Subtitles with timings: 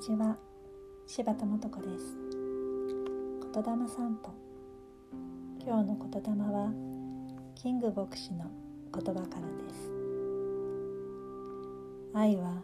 [0.00, 0.34] ちは。
[1.06, 2.16] 柴田素子です。
[3.52, 4.32] 言霊散歩
[5.62, 6.72] 今日の言霊は
[7.54, 8.50] キング牧師の
[8.94, 9.92] 言葉からです。
[12.14, 12.62] 愛は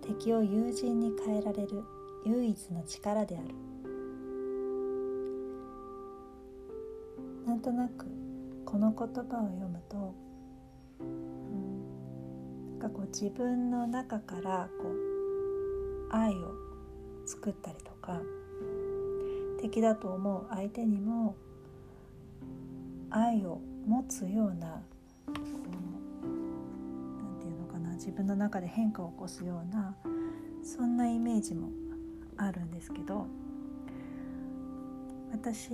[0.00, 1.84] 敵を友人に変えられる
[2.26, 3.54] 唯一の力である。
[7.46, 8.06] なんとなく
[8.66, 10.14] この言葉を読むと、
[10.98, 16.61] うん、なんかこう自分の中からこう愛を
[17.26, 18.20] 作ったりとか
[19.60, 21.36] 敵だと思う相手にも
[23.10, 24.82] 愛を持つような
[25.26, 25.42] こう何
[27.40, 29.94] て言うのかな自分の中で変化を起こすような
[30.64, 31.68] そんなイメージも
[32.36, 33.26] あるんですけど
[35.32, 35.70] 私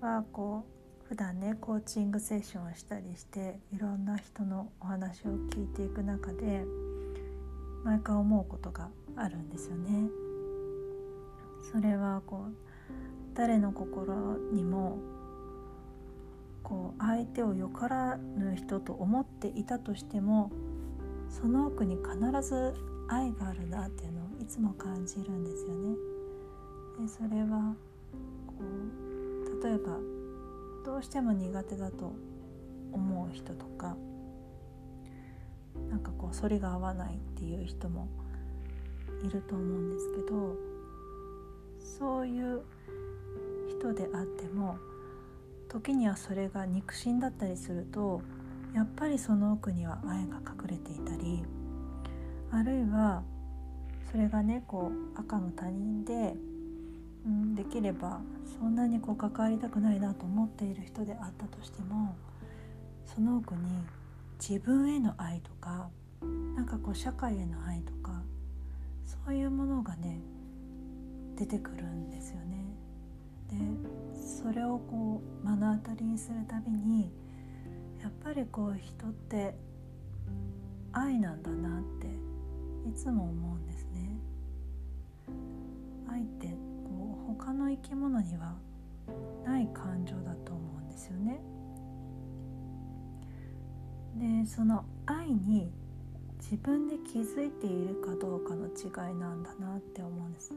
[0.00, 0.64] はこ
[1.04, 6.64] う普段ねコーチングセッションをしたりしていろんな人のお話を聞いていく中で
[7.84, 10.31] 毎回思うことがあるんですよね。
[11.72, 12.54] それはこう
[13.34, 14.98] 誰の心にも
[16.62, 20.50] こう相手をよからぬ人と思っていたとしても
[21.28, 22.74] その奥に必ず
[23.08, 25.96] 愛があるなっていうのをいつも感じるんですよね。
[27.00, 27.74] でそれは
[28.46, 29.98] こう例えば
[30.84, 32.12] どうしても苦手だと
[32.92, 33.96] 思う人とか
[35.90, 38.08] なんかこう反りが合わないっていう人も
[39.24, 40.71] いると思うんですけど
[41.98, 42.62] そういう
[43.68, 44.76] 人であっても
[45.68, 48.22] 時にはそれが肉親だったりすると
[48.74, 51.42] やっぱりその奥には愛が隠れていたり
[52.50, 53.22] あるいは
[54.10, 56.34] それがねこう赤の他人で、
[57.26, 58.20] うん、できれば
[58.58, 62.14] そんなにこう関わりたくないなと思っている人であったとしても
[63.04, 63.60] その奥に
[64.38, 65.88] 自分への愛とか
[66.56, 68.22] なんかこう社会への愛とか
[69.04, 70.20] そういうものがね
[71.36, 72.64] 出てくるんですよね。
[73.48, 73.56] で
[74.18, 77.12] それをこう目の当たりにするたびに
[78.00, 79.54] やっぱりこう人って
[80.92, 82.06] 愛なんだなって
[82.88, 84.16] いつも思うんですね。
[86.08, 86.48] 愛って
[86.84, 88.56] こう他の生き物には
[89.44, 91.40] ない感情だと思うんですよね。
[94.16, 95.72] でその愛に
[96.38, 100.52] 自分で気づいているかどうかの違いなんだなって思うんです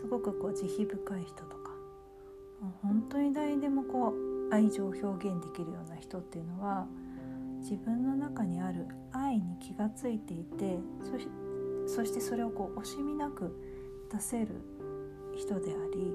[0.00, 1.70] すごくこう慈悲深い人とか
[2.60, 4.14] もう本当に誰でもこ
[4.50, 6.86] う愛情を表現できるような人っていうのは
[7.60, 10.78] 自分の中にある愛に気がついていて
[11.86, 13.54] そしてそれをこう惜しみなく
[14.10, 14.48] 出せる
[15.36, 16.12] 人であり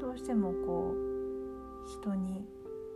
[0.00, 2.44] どうしてもこう人に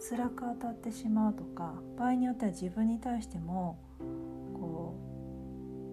[0.00, 3.78] 辛く当たってしまうとか場合によっては自分に対しても
[4.54, 4.94] こ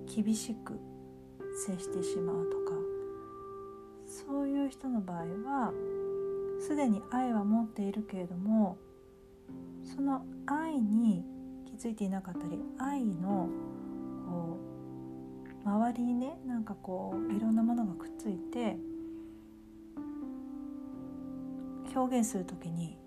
[0.07, 0.79] う厳しく
[1.55, 2.73] 接してしまうとか
[4.07, 5.73] そういう人の場合は
[6.59, 8.77] すでに愛は持っているけれども
[9.83, 11.23] その愛に
[11.65, 13.49] 気づいていなかったり愛の
[14.27, 14.57] こ
[15.65, 18.77] う周りにねなんかこういろんなものがくっついて
[21.95, 22.97] 表現する時に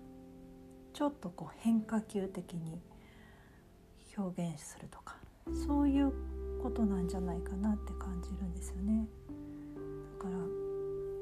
[0.93, 2.79] ちょっとこう変化球的に
[4.17, 5.17] 表現するとか
[5.67, 6.13] そういう
[6.65, 9.07] ことなんじゃないかなって感じるんですよね。
[10.17, 10.37] だから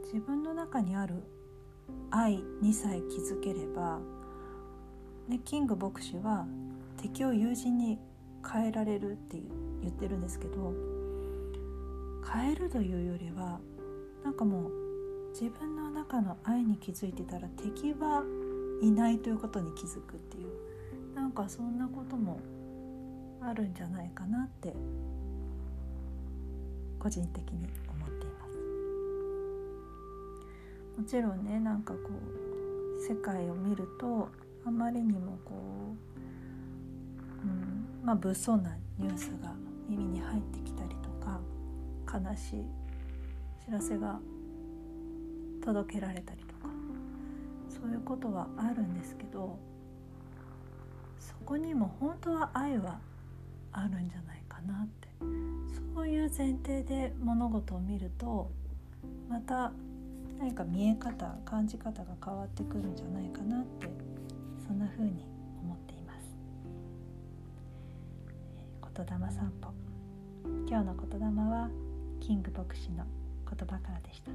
[0.05, 1.15] 自分の中にある
[2.11, 3.99] 愛にさえ気づければ、
[5.27, 6.47] ね、キング牧師は
[6.95, 7.99] 敵を友人に
[8.49, 9.37] 変えられるって
[9.81, 10.73] 言ってるんですけど
[12.31, 13.59] 変えるというよりは
[14.23, 14.71] なんかもう
[15.33, 18.23] 自分の中の愛に気づいてたら敵は
[18.81, 22.39] いないということに気づくっていうなんかそんなことも
[23.41, 24.73] あるんじゃないかなって
[27.03, 28.47] 個人的に思っていま
[30.95, 31.01] す。
[31.01, 34.29] もちろんねなんかこう世界を見ると
[34.65, 35.51] あまりにもこ
[37.43, 39.53] う、うんまあ、物騒なニュースが
[39.89, 41.41] 耳に入ってきたりとか
[42.07, 42.63] 悲しい
[43.65, 44.17] 知らせが
[45.61, 46.69] 届けられたりとか
[47.67, 49.59] そういうことはあるんですけど
[51.19, 52.99] そこにも本当は愛は
[53.73, 55.12] あるんじゃないかなって
[56.13, 58.51] いう前提で物事を見ると
[59.27, 59.71] また
[60.37, 63.87] 何か見え方感じ方が変わってくるんじゃないかなって
[64.67, 65.25] そんな風に
[65.61, 66.35] 思っています
[68.95, 69.73] 言霊散歩
[70.69, 71.69] 今日の言霊は
[72.19, 73.05] キング牧師の
[73.49, 74.31] 言葉からでした。